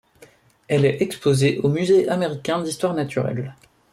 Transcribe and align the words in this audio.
Elle 0.67 0.85
est 0.85 1.03
exposée 1.03 1.59
au 1.59 1.69
musée 1.69 2.09
américain 2.09 2.59
d'histoire 2.63 2.95
naturelle. 2.95 3.53